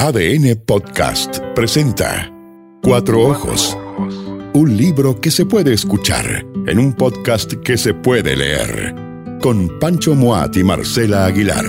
[0.00, 2.32] ADN Podcast presenta
[2.84, 3.76] Cuatro Ojos.
[4.54, 8.94] Un libro que se puede escuchar en un podcast que se puede leer.
[9.42, 11.64] Con Pancho Moat y Marcela Aguilar.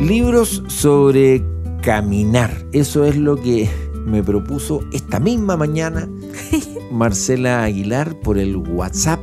[0.00, 1.44] Libros sobre
[1.82, 2.64] caminar.
[2.72, 3.68] Eso es lo que
[4.06, 6.08] me propuso esta misma mañana
[6.90, 9.20] Marcela Aguilar por el WhatsApp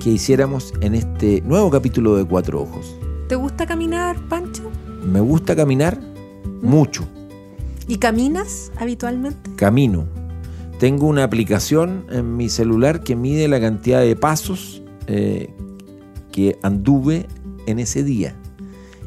[0.00, 2.96] que hiciéramos en este nuevo capítulo de Cuatro Ojos.
[3.26, 4.70] ¿Te gusta caminar, Pancho?
[5.02, 6.00] Me gusta caminar
[6.62, 7.04] mucho.
[7.88, 9.50] ¿Y caminas habitualmente?
[9.56, 10.06] Camino.
[10.78, 15.54] Tengo una aplicación en mi celular que mide la cantidad de pasos eh,
[16.30, 17.26] que anduve
[17.66, 18.34] en ese día.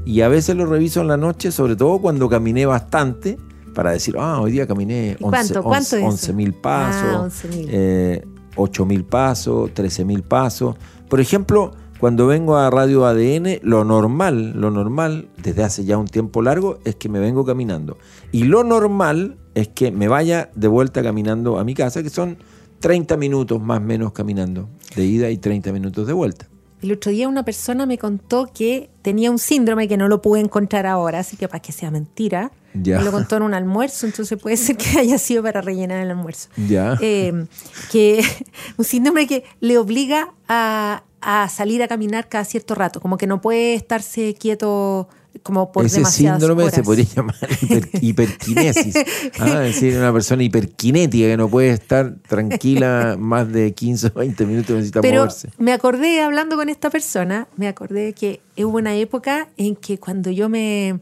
[0.05, 3.37] Y a veces lo reviso en la noche, sobre todo cuando caminé bastante,
[3.73, 8.25] para decir, ah, hoy día caminé 11 mil pasos, ah, eh,
[8.55, 10.75] 8 mil pasos, 13 mil pasos.
[11.09, 16.07] Por ejemplo, cuando vengo a Radio ADN, lo normal, lo normal, desde hace ya un
[16.07, 17.97] tiempo largo, es que me vengo caminando.
[18.31, 22.37] Y lo normal es que me vaya de vuelta caminando a mi casa, que son
[22.79, 26.47] 30 minutos más o menos caminando de ida y 30 minutos de vuelta.
[26.81, 30.41] El otro día una persona me contó que tenía un síndrome que no lo pude
[30.41, 32.51] encontrar ahora, así que para que sea mentira.
[32.73, 36.11] Me lo contó en un almuerzo, entonces puede ser que haya sido para rellenar el
[36.11, 36.49] almuerzo.
[36.67, 36.97] Ya.
[37.01, 37.45] Eh,
[37.91, 38.21] que
[38.77, 43.25] un síndrome que le obliga a, a salir a caminar cada cierto rato, como que
[43.25, 45.09] no puede estarse quieto
[45.41, 47.35] como por Ese síndrome se podría llamar
[48.01, 48.95] hiperquinesis.
[49.39, 54.19] Ah, es decir, una persona hiperquinética que no puede estar tranquila más de 15 o
[54.19, 55.49] 20 minutos, necesita Pero moverse.
[55.57, 60.29] Me acordé, hablando con esta persona, me acordé que hubo una época en que cuando
[60.29, 60.99] yo me,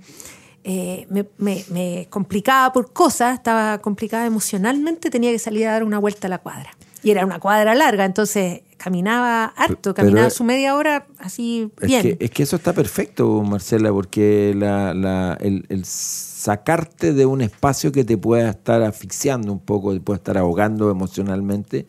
[0.64, 1.28] eh, me,
[1.70, 6.30] me complicaba por cosas, estaba complicada emocionalmente, tenía que salir a dar una vuelta a
[6.30, 6.72] la cuadra.
[7.04, 12.18] Y era una cuadra larga, entonces caminaba harto, caminaba su media hora así bien.
[12.20, 18.50] Es que, eso está perfecto, Marcela, porque el, sacarte de un espacio que te pueda
[18.50, 21.86] estar asfixiando un poco, te pueda estar ahogando emocionalmente,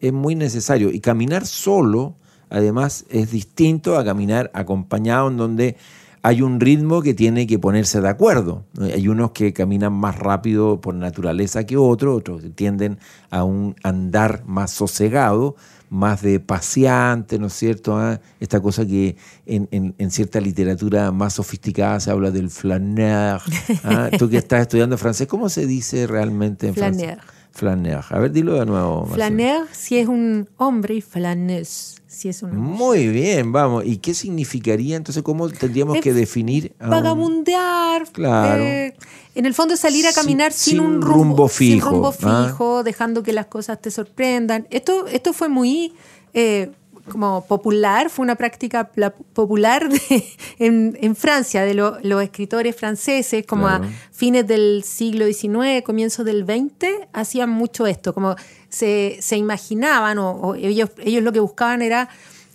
[0.00, 0.90] es muy necesario.
[0.90, 2.14] Y caminar solo,
[2.48, 5.76] además, es distinto a caminar acompañado en donde
[6.22, 8.64] hay un ritmo que tiene que ponerse de acuerdo.
[8.80, 12.98] Hay unos que caminan más rápido por naturaleza que otros, otros tienden
[13.30, 15.56] a un andar más sosegado
[15.88, 17.96] más de paseante, ¿no es cierto?
[17.96, 19.16] Ah, esta cosa que
[19.46, 23.40] en, cierta literatura más sofisticada se habla del flaneur.
[23.84, 24.10] ¿ah?
[24.18, 27.18] Tú que estás estudiando francés, ¿cómo se dice realmente en flaneur.
[27.18, 27.35] francés?
[27.56, 28.04] Flaneur.
[28.10, 29.06] A ver, dilo de nuevo.
[29.06, 33.84] Flaneur si es un hombre y flaneuse si es una Muy bien, vamos.
[33.86, 35.22] ¿Y qué significaría entonces?
[35.22, 36.74] ¿Cómo tendríamos que definir?
[36.78, 38.10] vagabundear.
[38.12, 38.62] Claro.
[38.62, 38.94] Eh,
[39.34, 41.72] en el fondo salir a caminar sin, un rumbo, fijo.
[41.72, 42.44] Sin rumbo ¿ah?
[42.46, 44.66] fijo, dejando que las cosas te sorprendan.
[44.70, 45.94] Esto, esto fue muy...
[46.34, 46.70] Eh,
[47.10, 48.90] como popular, fue una práctica
[49.32, 49.88] popular
[50.58, 53.80] en, Francia, de los escritores franceses, como a
[54.12, 58.36] fines del siglo XIX, comienzos del XX, hacían mucho esto, como
[58.68, 62.08] se, imaginaban o, ellos, ellos lo que buscaban era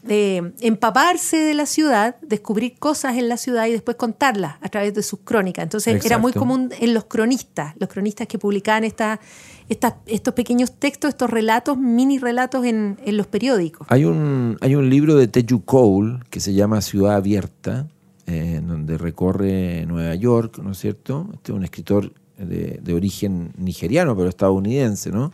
[0.08, 4.94] eh, empaparse de la ciudad, descubrir cosas en la ciudad y después contarlas a través
[4.94, 5.64] de sus crónicas.
[5.64, 9.20] Entonces era muy común en los cronistas, los cronistas que publicaban esta,
[9.70, 13.86] estos pequeños textos, estos relatos, mini relatos en, los periódicos.
[13.90, 17.88] Hay un, hay un libro de Teju Cole que se llama Ciudad Abierta,
[18.26, 21.30] eh, en donde recorre Nueva York, ¿no es cierto?
[21.34, 25.32] Este es un escritor de, de origen nigeriano, pero estadounidense, ¿no?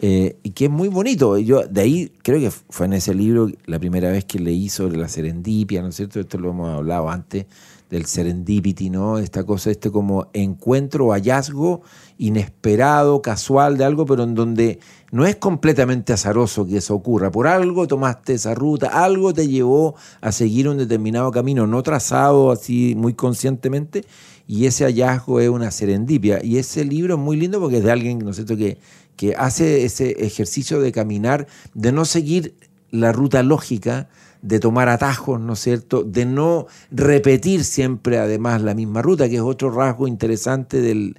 [0.00, 1.38] Eh, y que es muy bonito.
[1.38, 4.98] Yo de ahí creo que fue en ese libro la primera vez que leí sobre
[4.98, 6.20] la serendipia, ¿no es cierto?
[6.20, 7.46] Esto lo hemos hablado antes
[7.90, 9.18] del serendipity, ¿no?
[9.18, 11.82] Esta cosa, este como encuentro o hallazgo
[12.18, 14.80] inesperado, casual de algo, pero en donde
[15.12, 17.30] no es completamente azaroso que eso ocurra.
[17.30, 22.50] Por algo tomaste esa ruta, algo te llevó a seguir un determinado camino, no trazado
[22.50, 24.04] así muy conscientemente,
[24.46, 26.44] y ese hallazgo es una serendipia.
[26.44, 28.78] Y ese libro es muy lindo porque es de alguien, ¿no es cierto?, que
[29.16, 32.54] que hace ese ejercicio de caminar, de no seguir
[32.90, 34.08] la ruta lógica,
[34.42, 36.02] de tomar atajos, ¿no es cierto?
[36.02, 41.16] De no repetir siempre además la misma ruta, que es otro rasgo interesante del,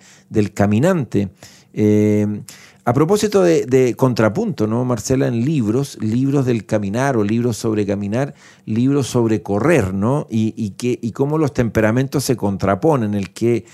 [0.54, 1.30] caminante.
[1.74, 2.42] Eh,
[2.88, 5.28] a propósito de, contrapunto, ¿no, Marcela?
[5.28, 8.36] En libros, libros del caminar o libros sobre caminar,
[8.68, 10.28] libros sobre correr, ¿no?
[10.30, 13.66] Y, que, y cómo los temperamentos se contraponen, el que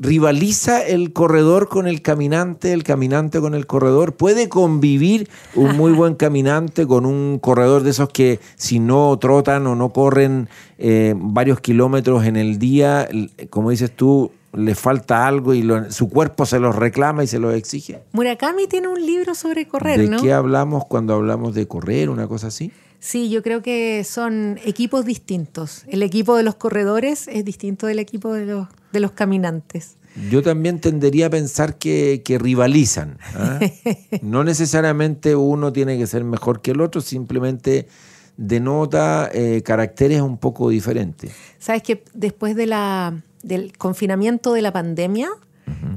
[0.00, 4.14] rivaliza el corredor con el caminante, el caminante con el corredor.
[4.14, 9.66] Puede convivir un muy buen caminante con un corredor de esos que si no trotan
[9.66, 10.48] o no corren
[10.78, 13.08] eh, varios kilómetros en el día,
[13.50, 17.54] como dices tú, le falta algo y su cuerpo se los reclama y se los
[17.54, 18.02] exige.
[18.12, 22.48] Murakami tiene un libro sobre correr, ¿De qué hablamos cuando hablamos de correr, una cosa
[22.48, 22.72] así?
[23.00, 25.84] Sí, yo creo que son equipos distintos.
[25.88, 29.96] El equipo de los corredores es distinto del equipo de los, de los caminantes.
[30.30, 33.18] Yo también tendería a pensar que, que rivalizan.
[33.34, 33.58] ¿ah?
[34.22, 37.88] No necesariamente uno tiene que ser mejor que el otro, simplemente
[38.36, 41.32] denota eh, caracteres un poco diferentes.
[41.58, 45.28] Sabes que después de la, del confinamiento de la pandemia,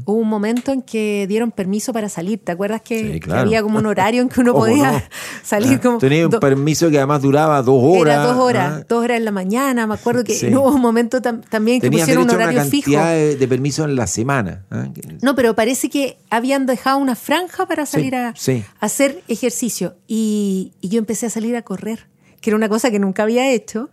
[0.06, 2.40] Hubo un momento en que dieron permiso para salir.
[2.44, 3.42] ¿Te acuerdas que, Sí, que claro.
[3.42, 5.02] había como un horario en que uno ¿Cómo podía no?
[5.44, 5.98] salir como.
[5.98, 8.16] Tenía un permiso que además duraba dos horas.
[8.16, 9.88] Era dos horas, dos horas en la mañana.
[9.88, 10.48] Me acuerdo que Sí.
[10.54, 12.92] hubo un momento tam- también que Tenías pusieron un a una horario fijo.
[12.92, 14.66] cantidad de, de permisos en la semana.
[14.72, 14.88] ¿ah?
[15.22, 18.64] No, pero parece que habían dejado una franja para Sí, salir a, sí.
[18.80, 19.96] a hacer ejercicio.
[20.08, 22.08] Y, y yo empecé a salir a correr,
[22.42, 23.90] que era una cosa que nunca había hecho,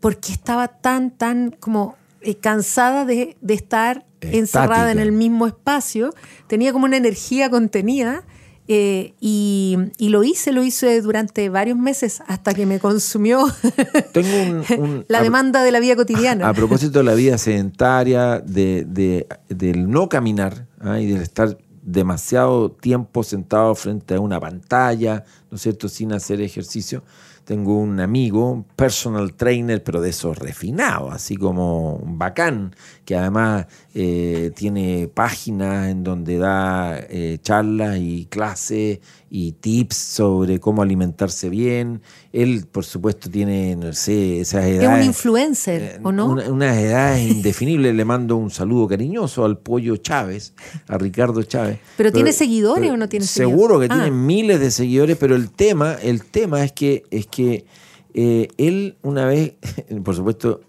[0.00, 6.14] porque estaba tan, tan como eh, cansada de, de estar encerrada en el mismo espacio.
[6.46, 8.24] Tenía como una energía contenida.
[8.68, 13.44] eh, y, y lo hice, lo hice durante varios meses hasta que me consumió
[14.12, 16.48] Tengo un- un- la a- demanda de la vida cotidiana.
[16.48, 21.00] A propósito de la vida sedentaria, de, de- del no caminar ¿ah?
[21.00, 26.40] y del estar demasiado tiempo sentado frente a una pantalla, ¿no es cierto?, sin hacer
[26.40, 27.02] ejercicio.
[27.44, 32.74] Tengo un amigo, personal trainer, pero de esos refinados, así como un bacán,
[33.04, 40.60] que además eh, tiene páginas en donde da eh, charlas y clases y tips sobre
[40.60, 42.00] cómo alimentarse bien.
[42.32, 44.90] Él, por supuesto, tiene, no sé, esas edades.
[44.90, 46.26] es un influencer, Eh, ¿o no?
[46.26, 47.94] una- unas edades indefinibles.
[47.94, 50.54] Le mando un saludo cariñoso al pollo Chávez,
[50.86, 51.78] a Ricardo Chávez.
[51.96, 54.04] ¿Pero tiene seguidores o no tiene Seguro que seguidores?
[54.10, 54.26] tiene Ah.
[54.26, 57.66] miles de seguidores, pero el tema, el tema es que, es que
[58.14, 59.54] eh, él una vez,
[60.04, 60.60] por supuesto,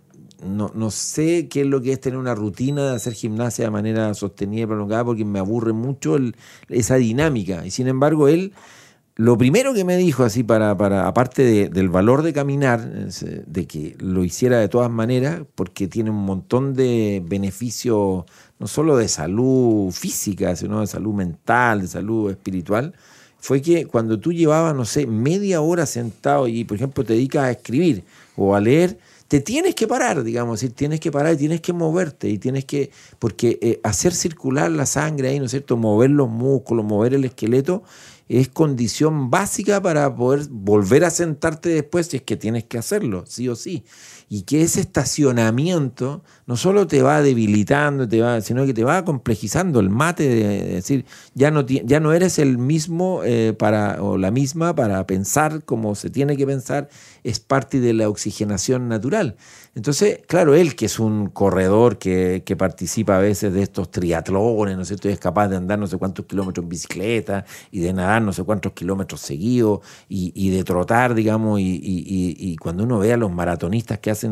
[0.43, 3.71] no, no sé qué es lo que es tener una rutina de hacer gimnasia de
[3.71, 6.17] manera sostenida y prolongada, porque me aburre mucho
[6.69, 7.65] esa dinámica.
[7.65, 8.53] Y sin embargo, él
[9.15, 13.43] lo primero que me dijo, así para, para aparte de- del valor de caminar, eh,
[13.45, 18.25] de que lo hiciera de todas maneras, porque tiene un montón de beneficios,
[18.59, 22.95] no solo de salud física, sino de salud mental, de salud espiritual,
[23.43, 27.43] fue que cuando tú llevabas, no sé, media hora sentado y, por ejemplo, te dedicas
[27.43, 28.05] a escribir
[28.37, 28.97] o a leer,
[29.27, 32.63] te tienes que parar, digamos, decir, tienes que parar y tienes que moverte y tienes
[32.63, 35.75] que, porque eh, hacer circular la sangre ahí, ¿no es cierto?
[35.75, 37.83] Mover los músculos, mover el esqueleto,
[38.29, 43.25] es condición básica para poder volver a sentarte después si es que tienes que hacerlo,
[43.27, 43.83] sí o sí.
[44.35, 49.05] Y que ese estacionamiento no solo te va debilitando, te va, sino que te va
[49.05, 54.01] complejizando el mate de, de decir, ya no, ya no eres el mismo eh, para,
[54.01, 56.89] o la misma para pensar como se tiene que pensar,
[57.23, 59.35] es parte de la oxigenación natural.
[59.75, 64.75] Entonces, claro, él que es un corredor que, que participa a veces de estos triatlones,
[64.75, 65.09] ¿no es cierto?
[65.09, 68.43] Es capaz de andar no sé cuántos kilómetros en bicicleta y de nadar no sé
[68.43, 73.99] cuántos kilómetros seguidos y, de trotar, digamos, y- y cuando uno ve a los maratonistas
[73.99, 74.22] que hacen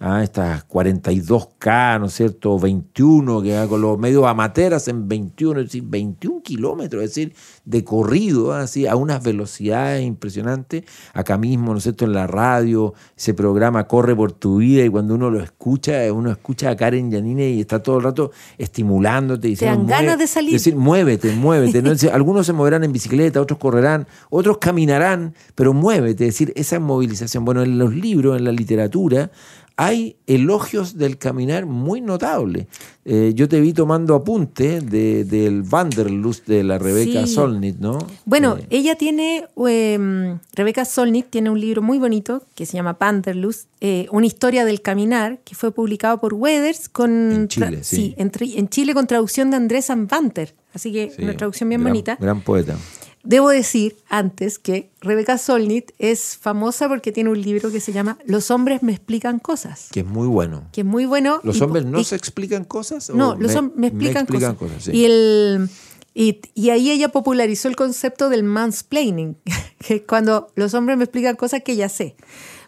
[0.00, 2.58] ah, estas 42K, ¿no es cierto?
[2.58, 7.34] 21, que va con los medios amateurs hacen 21, es decir, 21 kilómetros, es decir,
[7.64, 10.84] de corrido, así, a unas velocidades impresionantes.
[11.14, 12.04] Acá mismo, ¿no es cierto?
[12.04, 16.30] En la radio, ese programa Corre por tu vida y cuando uno lo escucha, uno
[16.30, 19.48] escucha a Karen Yanine y está todo el rato estimulándote.
[19.48, 20.52] diciendo, dan ganas "Mueve", de salir.
[20.52, 21.82] decir, muévete, muévete.
[21.82, 21.90] ¿no?
[21.90, 26.26] Decir, algunos se moverán en bicicleta, otros correrán, otros caminarán, pero muévete.
[26.26, 27.44] Es decir, esa movilización.
[27.44, 29.30] Bueno, en los libros, en la literatura,
[29.76, 32.66] hay elogios del caminar muy notables.
[33.04, 37.34] Eh, yo te vi tomando apunte de, del Wanderlust de la Rebeca Sí.
[37.34, 37.98] Solnit, ¿no?
[38.24, 42.98] Bueno, Eh, ella tiene, em, Rebeca Solnit tiene un libro muy bonito que se llama
[42.98, 48.14] Panderlust, eh, una historia del caminar, que fue publicado por Weathers con En Chile, sí.
[48.16, 50.54] en, Chile con traducción de Andrés Banter.
[50.72, 52.16] Así que sí, una traducción bien gran- bonita.
[52.20, 52.76] Gran poeta.
[53.24, 58.18] Debo decir antes que Rebeca Solnit es famosa porque tiene un libro que se llama
[58.26, 60.68] Los hombres me explican cosas, Que es muy bueno.
[60.72, 61.40] que es muy bueno.
[61.42, 63.08] ¿Los hombres no y- se explican cosas?
[63.08, 64.56] o no, los hom- me explican, cosas.
[64.84, 64.90] sí.
[64.92, 65.68] y, el,
[66.12, 69.38] y, y ahí ella popularizó el concepto del mansplaining,
[69.78, 72.16] que es cuando los hombres me explican cosas que ya sé.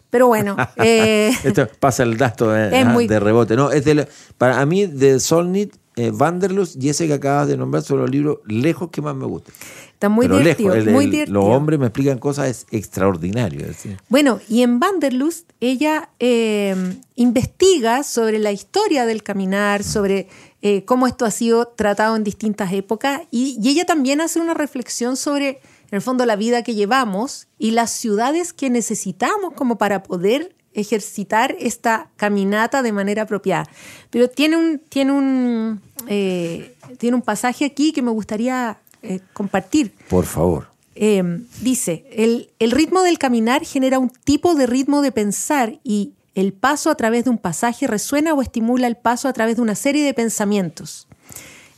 [0.09, 3.55] Pero bueno, eh, Esto pasa el dato de, Es ajá, muy- de rebote.
[3.55, 4.07] No, es de
[4.39, 8.09] para a mí, de Solnit, eh, Wanderlust y ese que acabas de nombrar son los
[8.09, 9.53] libros lejos que más me gustan.
[9.93, 10.69] está muy Pero divertido.
[10.75, 11.41] lejos, el- muy el- divertido.
[11.41, 13.65] los hombres me explican cosas es extraordinario.
[14.09, 16.75] Bueno, y en Vanderlust ella eh,
[17.15, 20.27] investiga sobre la historia del caminar, sobre
[20.61, 24.53] eh, cómo esto ha sido tratado en distintas épocas, y, y ella también hace una
[24.53, 29.77] reflexión sobre, en el fondo, la vida que llevamos y las ciudades que necesitamos como
[29.77, 33.65] para poder ejercitar esta caminata de manera apropiada.
[34.09, 39.91] Pero tiene un, tiene un, eh, tiene un pasaje aquí que me gustaría eh, compartir.
[40.07, 40.67] Por favor.
[40.95, 41.23] eh,
[41.61, 46.53] dice, el, el ritmo del caminar genera un tipo de ritmo de pensar y el
[46.53, 49.75] paso a través de un pasaje resuena o estimula el paso a través de una
[49.75, 51.07] serie de pensamientos.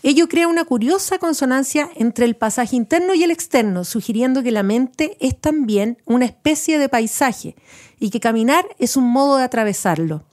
[0.01, 4.63] Ello crea una curiosa consonancia entre el pasaje interno y el externo, sugiriendo que la
[4.63, 7.56] mente es también una especie de paisaje
[8.00, 10.24] y que caminar es un modo de atravesarlo.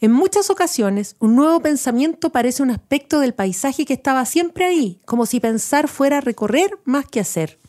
[0.00, 5.00] En muchas ocasiones, un nuevo pensamiento parece un aspecto del paisaje que estaba siempre ahí,
[5.04, 7.60] como si pensar fuera recorrer más que hacer.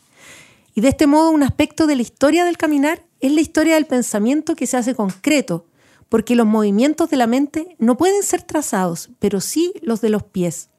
[0.74, 3.86] Y de este modo, un aspecto de la historia del caminar es la historia del
[3.86, 5.66] pensamiento que se hace concreto,
[6.08, 10.24] porque los movimientos de la mente no pueden ser trazados, pero sí los de los
[10.24, 10.70] pies.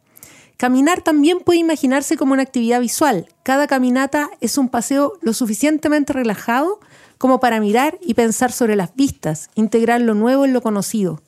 [0.58, 3.28] Caminar también puede imaginarse como una actividad visual.
[3.44, 6.80] Cada caminata es un paseo lo suficientemente relajado
[7.20, 11.22] como para mirar y pensar sobre las vistas, integrar lo nuevo en lo conocido.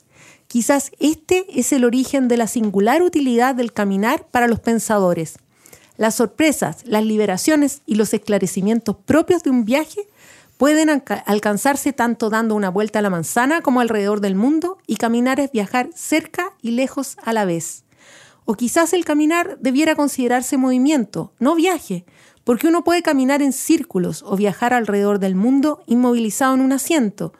[0.48, 5.38] Quizás este es el origen de la singular utilidad del caminar para los pensadores.
[5.96, 10.08] Las sorpresas, las liberaciones y los esclarecimientos propios de un viaje
[10.56, 10.90] pueden
[11.24, 15.52] alcanzarse tanto dando una vuelta a la manzana como alrededor del mundo y caminar es
[15.52, 17.84] viajar cerca y lejos a la vez.
[18.44, 22.04] O quizás el caminar debiera considerarse movimiento, no viaje,
[22.44, 27.32] porque uno puede caminar en círculos o viajar alrededor del mundo inmovilizado en un asiento,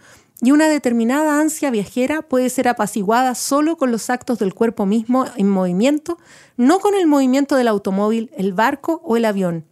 [0.42, 5.26] y una determinada ansia viajera puede ser apaciguada solo con los actos del cuerpo mismo
[5.36, 6.18] en movimiento,
[6.56, 9.66] no con el movimiento del automóvil, el barco o el avión.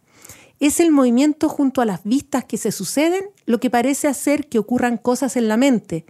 [0.59, 4.59] Es el movimiento junto a las vistas que se suceden lo que parece hacer que
[4.59, 6.05] ocurran cosas en la mente.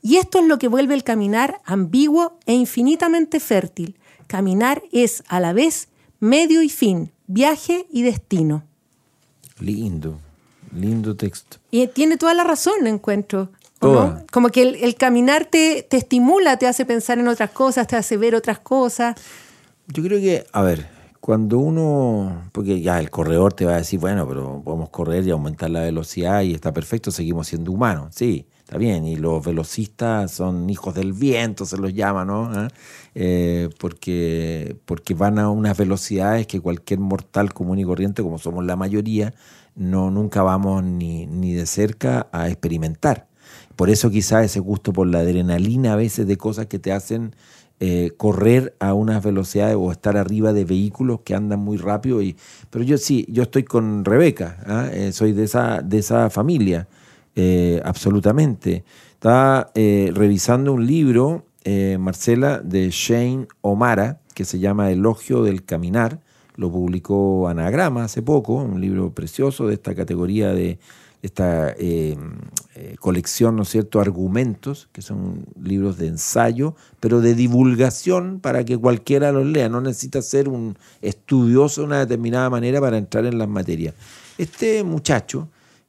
[0.00, 3.96] Y esto es lo que vuelve el caminar ambiguo e infinitamente fértil.
[4.34, 5.86] Caminar es a la vez
[6.18, 8.64] medio y fin, viaje y destino.
[9.60, 10.18] Lindo,
[10.74, 11.58] lindo texto.
[11.70, 13.52] Y tiene toda la razón, encuentro.
[13.78, 18.16] Como que el, caminar te, te, estimula, te hace pensar en otras cosas, te hace
[18.16, 19.14] ver otras cosas.
[19.86, 20.88] Yo creo que, a ver,
[21.20, 25.30] cuando uno, porque ya el corredor te va a decir, bueno, pero podemos correr y
[25.30, 30.32] aumentar la velocidad y está perfecto, seguimos siendo humanos, sí, está bien, y los velocistas
[30.32, 32.50] son hijos del viento, se los llama, ¿no?
[32.52, 32.68] ¿Ah?
[33.14, 38.64] Eh, porque, porque van a unas velocidades que cualquier mortal común y corriente, como somos
[38.64, 39.34] la mayoría,
[39.76, 43.28] no nunca vamos ni, ni de cerca a experimentar.
[43.76, 47.34] Por eso quizá ese gusto por la adrenalina a veces de cosas que te hacen
[47.80, 52.22] eh, correr a unas velocidades o estar arriba de vehículos que andan muy rápido.
[52.22, 52.36] Y,
[52.70, 54.88] pero yo sí, yo estoy con Rebeca, ¿ah?
[54.92, 56.88] eh, soy de esa, de esa familia,
[57.36, 58.84] eh, absolutamente.
[59.12, 61.46] Estaba revisando un libro,
[61.98, 66.20] Marcela, de Shane O'Mara, que se llama Elogio del Caminar.
[66.56, 70.78] Lo publicó Anagrama hace poco, un libro precioso de esta categoría de
[71.24, 72.18] esta eh,
[72.74, 78.62] eh, colección, ¿no es cierto?, argumentos, que son libros de ensayo, pero de divulgación para
[78.66, 79.70] que cualquiera los lea.
[79.70, 83.94] No necesita ser un estudioso de una determinada manera para entrar en las materias.
[84.36, 85.48] Este muchacho,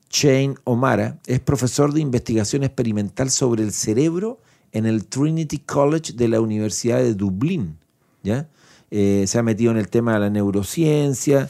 [0.09, 4.39] Shane O'Mara, es profesor de investigación experimental sobre el cerebro
[4.71, 7.77] en el Trinity College de la Universidad de Dublín.
[8.23, 8.47] ¿ya?
[8.91, 11.49] Eh, se ha metido en el tema de la neurociencia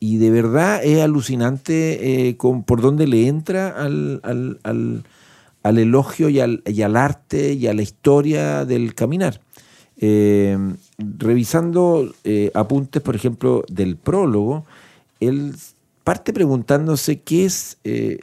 [0.00, 5.04] y de verdad es alucinante eh, por dónde le entra al,
[5.62, 9.42] elogio y al, arte y a la historia del caminar.
[9.98, 10.56] Eh,
[10.96, 14.64] revisando eh, apuntes, por ejemplo, del prólogo,
[15.20, 15.54] él
[16.04, 17.78] parte preguntándose qué es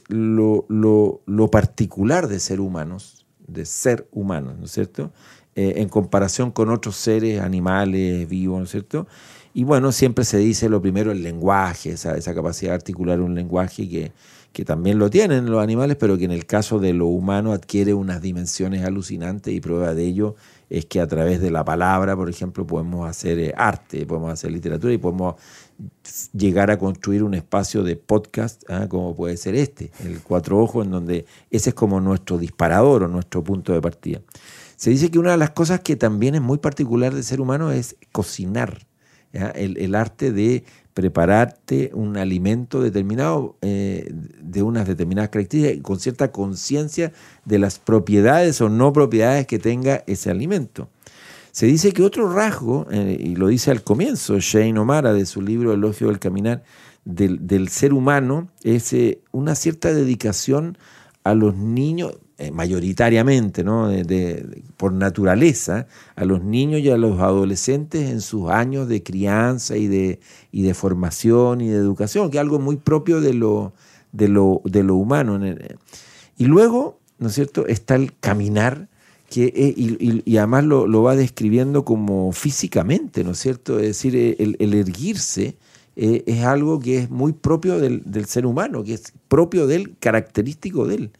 [0.07, 5.12] lo, lo, particular de ser humanos, de ser humanos, ¿no es cierto?
[5.60, 9.07] en comparación con otros seres, animales, vivos, ¿no es cierto?
[9.55, 13.34] Y bueno, siempre se dice lo primero el lenguaje, esa, esa capacidad de articular un
[13.34, 14.12] lenguaje que,
[14.53, 17.93] que también lo tienen los animales, pero que en el caso de lo humano adquiere
[17.93, 20.36] unas dimensiones alucinantes y prueba de ello
[20.69, 24.51] es que a través de la palabra, por ejemplo, podemos hacer eh, arte, podemos hacer
[24.51, 25.36] literatura y podemos
[26.34, 28.88] llegar a construir un espacio de podcast ¿ah?
[28.89, 33.07] como puede ser este, el Cuatro Ojos, en donde ese es como nuestro disparador o
[33.07, 34.22] nuestro punto de partida.
[34.75, 37.72] Se dice que una de las cosas que también es muy particular del ser humano
[37.72, 38.86] es cocinar
[39.34, 47.12] el, arte de prepararte un alimento determinado eh, de unas determinadas características con cierta conciencia
[47.46, 50.89] de las propiedades o no propiedades que tenga ese alimento.
[51.57, 55.41] Se dice que otro rasgo, eh, y lo dice al comienzo Shane O'Mara de su
[55.41, 56.63] libro Elogio del Caminar,
[57.03, 60.77] del, ser humano, es eh, una cierta dedicación
[61.23, 63.87] a los niños, eh, mayoritariamente, ¿no?
[63.87, 69.77] De, por naturaleza, a los niños y a los adolescentes en sus años de crianza
[69.77, 70.19] y de,
[70.51, 73.73] y de formación y de educación, que es algo muy propio de lo,
[74.11, 75.39] de lo, de lo humano.
[76.37, 78.89] Y luego, ¿no es cierto?, está el caminar,
[79.29, 83.77] que, y, y, además lo, lo, va describiendo como físicamente, ¿no es cierto?
[83.79, 85.57] Es decir, el, el erguirse
[85.98, 89.98] eh, es algo que es muy propio del, del ser humano, que es propio del
[89.98, 91.12] característico de él.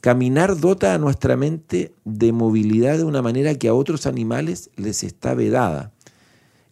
[0.00, 5.04] Caminar dota a nuestra mente de movilidad de una manera que a otros animales les
[5.04, 5.92] está vedada.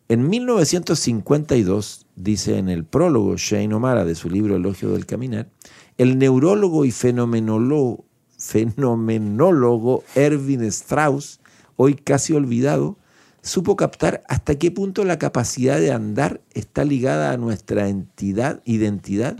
[0.09, 5.49] En 1952, dice en el prólogo Shane O'Mara de su libro Elogio del Caminar,
[5.97, 8.05] el neurólogo y fenomenólogo,
[8.43, 11.41] fenomenólogo Erwin Strauss,
[11.77, 12.99] hoy casi olvidado,
[13.41, 19.37] supo captar hasta qué punto la capacidad de andar está ligada a nuestra entidad, identidad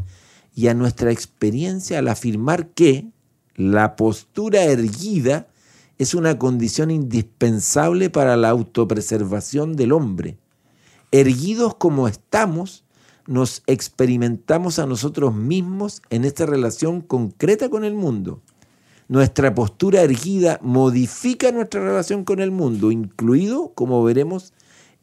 [0.55, 3.09] y a nuestra experiencia al afirmar que
[3.57, 5.49] la postura erguida
[5.99, 10.39] es una condición indispensable para la autopreservación del hombre.
[11.11, 12.85] Erguidos como estamos,
[13.27, 18.41] nos experimentamos a nosotros mismos en esta relación concreta con el mundo.
[19.09, 24.53] Nuestra postura erguida modifica nuestra relación con el mundo, incluido, como veremos,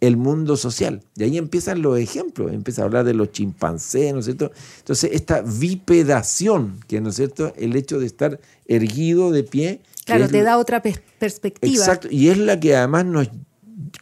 [0.01, 1.03] el mundo social.
[1.15, 4.51] Y ahí empiezan los ejemplos, empieza a hablar de los chimpancés, ¿no es cierto?
[4.79, 7.53] Entonces, esta bipedación, que ¿no es cierto?
[7.57, 9.81] El hecho de estar erguido de pie.
[10.05, 11.73] Claro, te da otra perspectiva.
[11.73, 13.29] Exacto, y es la que además nos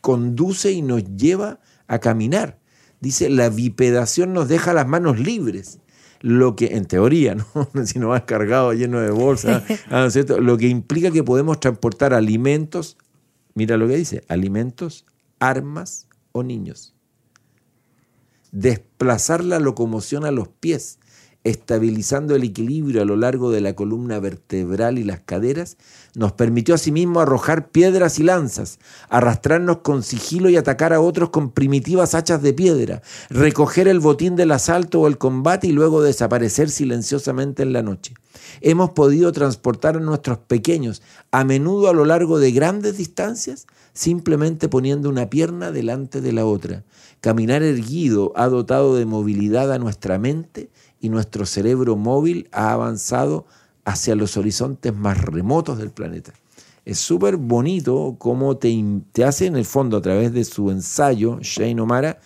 [0.02, 2.60] conduce y nos lleva a caminar.
[3.00, 5.80] Dice, la bipedación nos deja las manos libres
[6.22, 7.36] lo que en teoría,
[7.74, 7.86] ¿no?
[7.86, 10.40] si no vas cargado lleno de bolsas, ¿no cierto?
[10.40, 12.98] lo que implica que podemos transportar alimentos,
[13.54, 15.06] mira lo que dice, alimentos,
[15.40, 16.94] armas o niños.
[18.52, 21.00] Desplazar la locomoción a los pies,
[21.48, 25.78] estabilizando el equilibrio a lo largo de la columna vertebral y las caderas,
[26.14, 31.52] nos permitió asimismo arrojar piedras y lanzas, arrastrarnos con sigilo y atacar a otros con
[31.52, 36.70] primitivas hachas de piedra, recoger el botín del asalto o el combate y luego desaparecer
[36.70, 38.14] silenciosamente en la noche.
[38.62, 41.02] Hemos podido transportar a nuestros pequeños,
[41.32, 46.46] a menudo a lo largo de grandes distancias, simplemente poniendo una pierna delante de la
[46.46, 46.84] otra.
[47.22, 53.46] Caminar erguido ha dotado de movilidad a nuestra mente y nuestro cerebro móvil ha avanzado
[53.86, 56.34] hacia los horizontes más remotos del planeta.
[56.86, 58.74] Es súper bonito cómo te,
[59.12, 62.20] te, hace en el fondo a través de su ensayo, Shane O'Mara,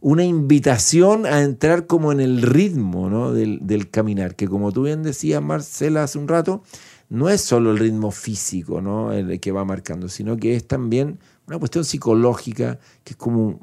[0.00, 5.02] una invitación a entrar como en el ritmo del, del, caminar, que como tú bien
[5.02, 6.62] decías, Marcela, hace un rato,
[7.08, 9.12] no es solo el ritmo físico ¿no?
[9.12, 13.60] el que va marcando, sino que es también una cuestión psicológica, que es como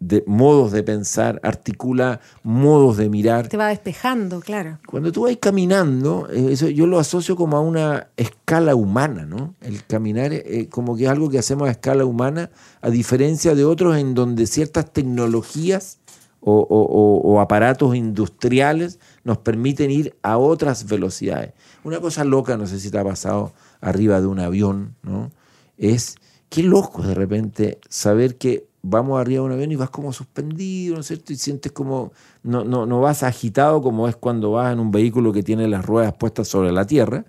[0.00, 3.48] de modos de pensar, articula modos de mirar.
[3.48, 4.78] Te va despejando, claro.
[4.86, 9.54] Cuando tú vas caminando, eh, eso yo lo asocio como a una escala humana, ¿no?
[9.60, 12.50] El caminar eh, como que es algo que hacemos a escala humana,
[12.82, 15.98] a diferencia de otros en donde ciertas tecnologías
[16.46, 21.54] o, o aparatos industriales nos permiten ir a otras velocidades.
[21.84, 25.30] Una cosa loca, no sé si te ha pasado arriba de un avión, ¿no?
[25.78, 26.16] Es
[26.50, 30.94] qué loco de repente saber que vamos arriba de un avión y vas como suspendido,
[30.94, 31.32] ¿no es cierto?
[31.32, 35.32] Y sientes como, no, no, no vas agitado como es cuando vas en un vehículo
[35.32, 37.24] que tiene las ruedas puestas sobre la tierra,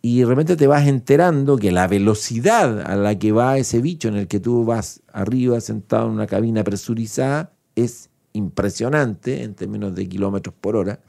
[0.00, 4.06] y de repente te vas enterando que la velocidad a la que va ese bicho
[4.08, 9.96] en el que tú vas arriba sentado en una cabina presurizada es impresionante en términos
[9.96, 11.00] de kilómetros por hora.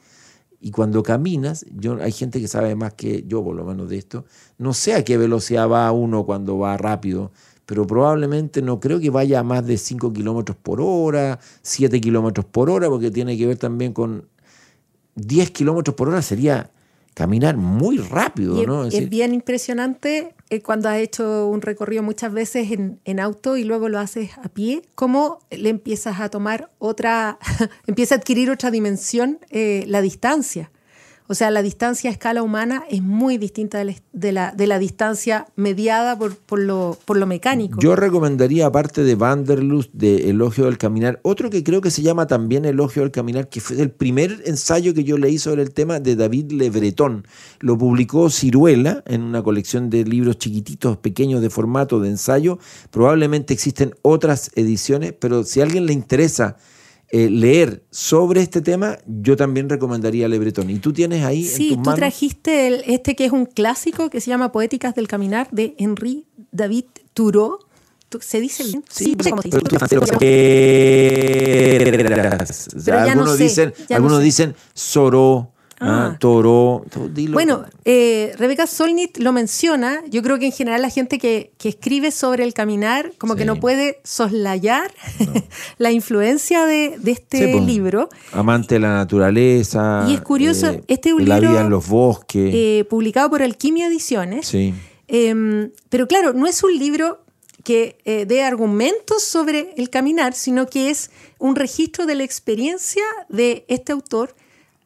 [0.59, 3.97] Y cuando caminas, yo, hay gente que sabe más que yo, por lo menos de
[3.97, 4.25] esto,
[4.57, 7.31] no sé a qué velocidad va uno cuando va rápido,
[7.69, 12.47] pero probablemente no creo que vaya a más de 5 kilómetros por hora, 7 kilómetros
[12.47, 14.27] por hora, porque tiene que ver también con
[15.13, 16.71] 10 kilómetros por hora sería
[17.13, 18.85] caminar muy rápido, es, ¿no?
[18.85, 23.65] Es, bien impresionante eh, cuando has hecho un recorrido muchas veces en, en, auto y
[23.65, 27.37] luego lo haces a pie, cómo le empiezas a tomar otra,
[27.85, 30.71] empieza a adquirir otra dimensión eh, la distancia.
[31.31, 35.45] O sea, la distancia a escala humana es muy distinta de la, de la, distancia
[35.55, 37.79] mediada por, por, lo, por lo mecánico.
[37.79, 42.25] Yo recomendaría, aparte de Vanderlust, de Elogio del Caminar, otro que creo que se llama
[42.25, 45.99] también Elogio del Caminar, que fue el primer ensayo que yo leí sobre el tema
[45.99, 47.27] de David Le Breton.
[47.59, 52.57] Lo publicó Ciruela en una colección de libros chiquititos, pequeños de formato de ensayo.
[52.89, 56.57] Probablemente existen otras ediciones, pero si a alguien le interesa
[57.11, 60.69] eh, leer sobre este tema, yo también recomendaría Le Breton.
[60.69, 64.09] ¿Y tú tienes ahí sí, en tus tú trajiste el, este que es un clásico
[64.09, 67.59] que se ama Poéticas del Caminar de Henri David Thoreau.
[68.21, 68.83] ¿Se dice bien?
[68.89, 70.01] Sí, sí como pero, pero, pero
[72.97, 74.23] algunos, no sé, dicen, algunos no sé.
[74.23, 75.51] dicen Soró.
[75.79, 76.83] Ah, Toro.
[77.11, 77.33] Dilo.
[77.33, 80.01] Bueno, eh, Rebeca Solnit lo menciona.
[80.09, 83.39] Yo creo que en general la gente que, que escribe sobre el caminar, como sí.
[83.39, 85.33] que no puede soslayar no.
[85.77, 88.09] la influencia de, de este sí, pues, libro.
[88.33, 90.05] Amante de la naturaleza.
[90.07, 91.51] Y es curioso, eh, este es un la libro.
[91.51, 92.51] vida en los bosques.
[92.53, 94.47] Eh, publicado por Alquimia Ediciones.
[94.47, 94.73] Sí.
[95.07, 97.23] Em, pero claro, no es un libro
[97.63, 103.03] que eh, dé argumentos sobre el caminar, sino que es un registro de la experiencia
[103.27, 104.35] de este autor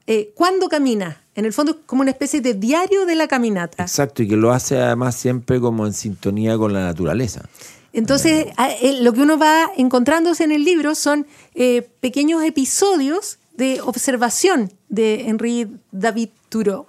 [0.08, 1.22] eh, cuando camina.
[1.36, 3.84] En el fondo, como una especie de diario de la caminata.
[3.84, 7.42] Exacto, y que lo hace además siempre como en sintonía con la naturaleza.
[7.92, 8.48] Entonces,
[9.02, 11.26] lo que uno va encontrándose en el libro son
[12.02, 16.86] pequeños episodios de observación de Henri David Thoreau.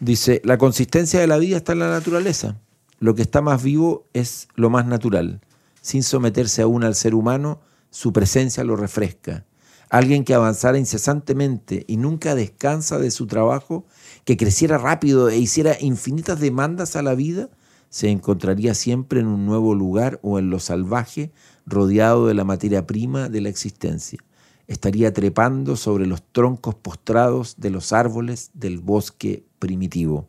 [0.00, 2.56] Dice, la consistencia de la vida está en la naturaleza.
[3.00, 5.40] Lo que está más vivo es lo más natural.
[5.80, 9.44] Sin someterse aún al ser humano, su presencia lo refresca.
[9.94, 13.86] Alguien que avanzara incesantemente y nunca descansa de su trabajo,
[14.24, 17.48] que creciera rápido e hiciera infinitas demandas a la vida,
[17.90, 21.30] se encontraría siempre en un nuevo lugar o en lo salvaje,
[21.64, 24.18] rodeado de la materia prima de la existencia
[24.66, 30.26] estaría trepando sobre los troncos postrados de los árboles del bosque primitivo.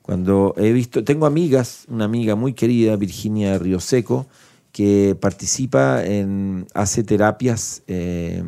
[0.00, 4.26] Cuando he visto, tengo amigas, una amiga muy querida, Virginia Río Seco,
[4.72, 8.42] que participa en, hace terapias eh,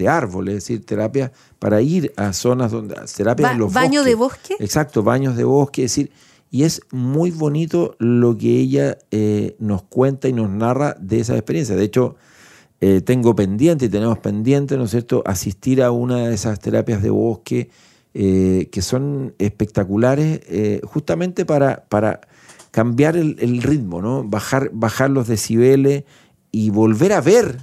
[0.00, 4.14] de árboles, es decir, terapias para ir a zonas donde, terapias en los ¿Baño de
[4.14, 4.56] bosque?
[4.58, 6.10] Exacto, baños de bosque, es decir,
[6.50, 11.34] y es muy bonito lo que ella eh, nos cuenta y nos narra de esa
[11.34, 11.76] experiencia.
[11.76, 12.16] De hecho,
[12.80, 17.02] eh, tengo pendiente y tenemos pendiente, ¿no es cierto?, asistir a una de esas terapias
[17.02, 17.70] de bosque
[18.14, 20.40] eh, que son espectaculares
[20.84, 22.20] justamente para, para
[22.70, 24.24] cambiar el, ritmo, ¿no?
[24.24, 26.04] Bajar, bajar los decibeles
[26.50, 27.58] y volver a ver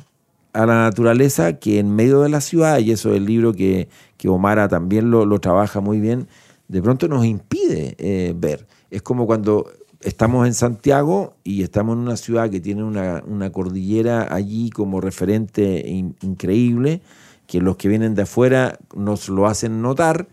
[0.54, 3.90] a la naturaleza que en medio de la ciudad, y eso es el libro que,
[4.18, 6.28] que Omara también lo, lo, trabaja muy bien,
[6.68, 8.68] de pronto nos impide ver.
[8.90, 9.68] Es como cuando
[10.02, 15.88] estamos en Santiago y estamos en una ciudad que tiene una, cordillera allí como referente
[16.22, 17.02] increíble,
[17.46, 20.28] que los que vienen de afuera nos lo hacen notar,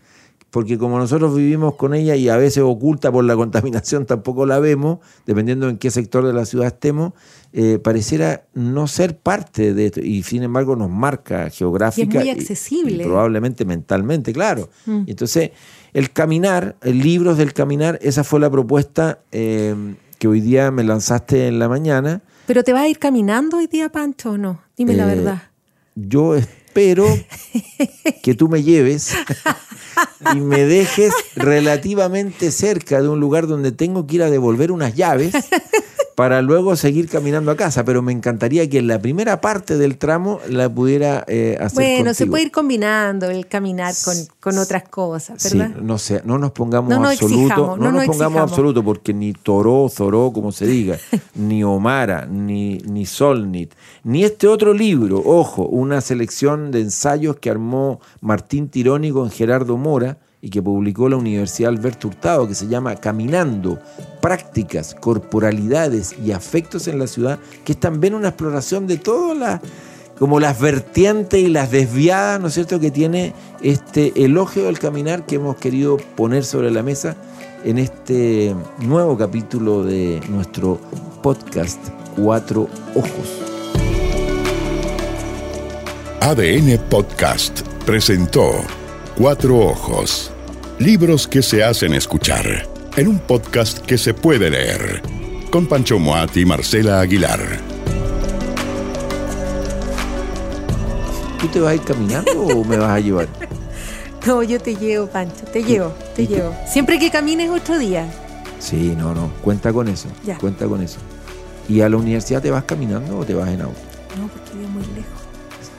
[0.55, 4.57] porque como nosotros vivimos con ella y a veces oculta por la contaminación tampoco la
[4.57, 7.11] vemos, dependiendo en qué sector de la ciudad estemos,
[7.51, 12.23] eh, pareciera no ser parte de esto y sin embargo nos marca geográfica.
[12.23, 13.03] Y es muy accesible.
[13.03, 14.69] Y, probablemente mentalmente, claro.
[14.85, 15.01] Mm.
[15.07, 15.51] Entonces,
[15.91, 19.75] el caminar, el libros del caminar, esa fue la propuesta eh,
[20.19, 22.21] que hoy día me lanzaste en la mañana.
[22.47, 24.61] ¿Pero te vas a ir caminando hoy día, Pancho, o no?
[24.77, 25.43] Dime la eh, verdad.
[25.95, 26.37] Yo
[26.75, 27.07] espero
[28.21, 29.15] que tú me lleves
[30.33, 34.93] y me dejes relativamente cerca de un lugar donde tengo que ir a devolver unas
[34.93, 35.33] llaves
[36.15, 39.97] para luego seguir caminando a casa, pero me encantaría que en la primera parte del
[39.97, 41.75] tramo la pudiera eh, hacer.
[41.75, 43.93] Bueno, se puede ir combinando el caminar
[44.39, 45.71] con, otras cosas, ¿verdad?
[45.75, 50.31] Sí, no sé, no nos pongamos absoluto, no, nos, pongamos absoluto, porque ni Toró, Zoró,
[50.31, 50.97] como se diga,
[51.35, 57.49] ni Omara, ni, ni Solnit, ni este otro libro, ojo, una selección de ensayos que
[57.49, 62.67] armó Martín Tironi con Gerardo Mora y que publicó la Universidad Alberto Hurtado, que se
[62.67, 63.79] llama Caminando,
[64.21, 69.61] prácticas, corporalidades y afectos en la ciudad, que es también una exploración de todas las
[70.17, 75.25] como las vertientes y las desviadas, ¿no es cierto?, que tiene este elogio del caminar
[75.25, 77.17] que hemos querido poner sobre la mesa
[77.65, 80.79] en este nuevo capítulo de nuestro
[81.21, 81.79] podcast
[82.15, 83.54] Cuatro Ojos.
[86.27, 88.49] ADN Podcast presentó
[89.15, 90.31] Cuatro Ojos.
[90.79, 95.03] Libros que se hacen escuchar en un podcast que se puede leer
[95.51, 97.39] con Pancho Moat y Marcela Aguilar.
[101.39, 103.27] ¿Tú te vas a ir caminando o me vas a llevar?
[104.25, 106.55] No, yo te llevo, Pancho, te llevo, te llevo.
[106.67, 108.11] Siempre que camines otro día.
[108.57, 110.39] Sí, no, no, cuenta con eso, ya.
[110.39, 110.97] cuenta con eso.
[111.69, 113.77] ¿Y a la universidad te vas caminando o te vas en auto?
[114.19, 115.21] No, porque vivo muy lejos.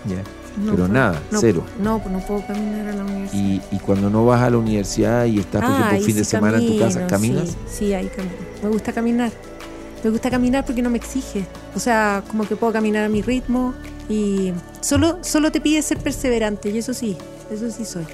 [0.04, 1.64] Ya pero nada, cero.
[1.80, 3.42] No, pues no puedo caminar a la universidad.
[3.70, 6.58] Y, y, cuando no vas a la universidad y estás, por ejemplo, fin de semana
[6.58, 7.48] en tu casa, ¿caminas?
[7.50, 8.34] Sí, sí, ahí camino.
[8.62, 9.32] Me gusta caminar.
[10.02, 11.46] Me gusta caminar porque no me exige.
[11.74, 13.74] O sea, como que puedo caminar a mi ritmo
[14.08, 17.16] y solo, solo te pide ser perseverante y eso sí,
[17.50, 18.04] eso sí soy.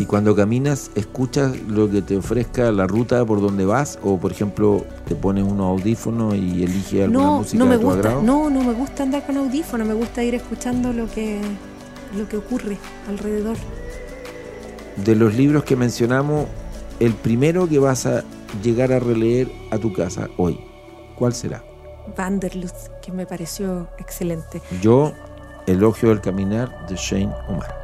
[0.00, 3.98] Y cuando caminas, ¿escuchas lo que te ofrezca la ruta por donde vas?
[4.02, 7.84] O, por ejemplo, te pones unos audífonos y eliges alguna música no me de tu
[7.84, 8.22] gusta, agrado?
[8.22, 11.42] No, no me gusta andar con audífonos, me gusta ir escuchando lo que,
[12.16, 12.78] lo que ocurre
[13.10, 13.58] alrededor.
[15.04, 16.46] De los libros que mencionamos,
[16.98, 18.24] el primero que vas a
[18.62, 20.58] llegar a releer a tu casa hoy,
[21.18, 21.62] ¿cuál será?
[22.16, 24.62] Vanderlust, que me pareció excelente.
[24.80, 25.12] Yo,
[25.66, 27.79] Elogio del Caminar de Shane Omar.